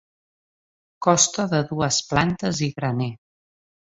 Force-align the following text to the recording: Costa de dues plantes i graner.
Costa 1.07 1.45
de 1.51 1.61
dues 1.73 1.99
plantes 2.13 2.63
i 2.69 2.71
graner. 2.81 3.11